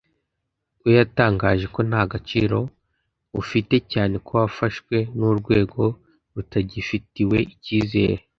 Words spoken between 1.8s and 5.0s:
“nta gaciro ufite” cyane ko wafashwe